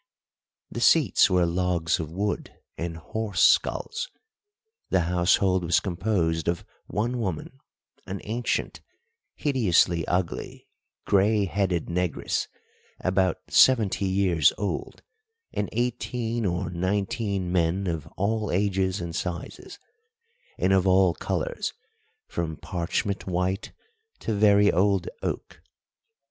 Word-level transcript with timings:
The 0.71 0.81
seats 0.81 1.29
were 1.29 1.45
logs 1.45 1.99
of 1.99 2.09
wood 2.09 2.51
and 2.75 2.97
horse 2.97 3.43
skulls. 3.43 4.09
The 4.89 5.01
household 5.01 5.63
was 5.63 5.79
composed 5.79 6.47
of 6.47 6.65
one 6.87 7.19
woman, 7.19 7.59
an 8.07 8.19
ancient, 8.23 8.81
hideously 9.35 10.07
ugly, 10.07 10.67
grey 11.05 11.45
headed 11.45 11.85
negress, 11.85 12.47
about 12.99 13.37
seventy 13.51 14.05
years 14.05 14.51
old, 14.57 15.03
and 15.53 15.69
eighteen 15.71 16.47
or 16.47 16.71
nineteen 16.71 17.51
men 17.51 17.85
of 17.85 18.07
all 18.17 18.49
ages 18.51 19.01
and 19.01 19.15
sizes, 19.15 19.77
and 20.57 20.73
of 20.73 20.87
all 20.87 21.13
colours 21.13 21.73
from 22.25 22.57
parchment 22.57 23.27
white 23.27 23.71
to 24.21 24.33
very 24.33 24.71
old 24.71 25.09
oak. 25.21 25.61